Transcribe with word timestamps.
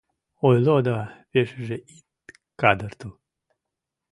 —Ойло 0.47 0.75
да 0.87 0.97
пешыже 1.31 1.77
ит 1.93 2.05
кадыртыл! 2.61 3.11